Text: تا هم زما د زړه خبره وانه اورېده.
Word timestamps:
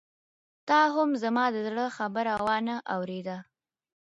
تا 0.67 0.79
هم 0.95 1.09
زما 1.23 1.45
د 1.51 1.57
زړه 1.67 1.85
خبره 1.97 2.33
وانه 2.45 2.75
اورېده. 2.95 3.37